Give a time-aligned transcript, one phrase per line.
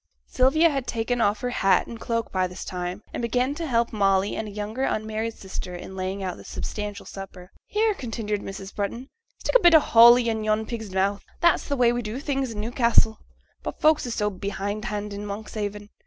[0.25, 3.93] Sylvia had taken off her hat and cloak by this time, and began to help
[3.93, 7.51] Molly and a younger unmarried sister in laying out the substantial supper.
[7.67, 8.73] 'Here,' continued Mrs.
[8.75, 12.19] Brunton; 'stick a bit o' holly i' yon pig's mouth, that's the way we do
[12.19, 13.19] things i' Newcassel;
[13.61, 15.89] but folks is so behindhand in Monkshaven.